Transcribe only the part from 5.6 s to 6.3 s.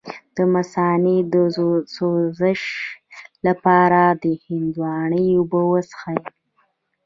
وڅښئ